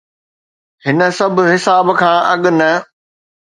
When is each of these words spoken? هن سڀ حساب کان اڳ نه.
هن 0.85 0.99
سڀ 1.17 1.37
حساب 1.53 1.85
کان 1.99 2.17
اڳ 2.31 2.41
نه. 2.59 2.71